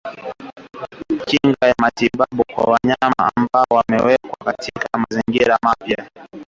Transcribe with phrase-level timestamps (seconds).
[1.27, 6.07] Kinga ya matabibu kwa wanyama ambao wamewekwa katika mazingira mapya